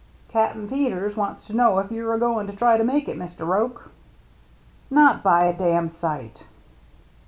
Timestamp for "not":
4.89-5.21